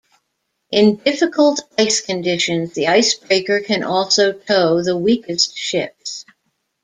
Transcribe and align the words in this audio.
In 0.71 0.95
difficult 0.95 1.61
ice 1.77 2.01
conditions, 2.01 2.73
the 2.73 2.87
icebreaker 2.87 3.59
can 3.59 3.83
also 3.83 4.31
tow 4.33 4.81
the 4.81 4.97
weakest 4.97 5.55
ships. 5.55 6.25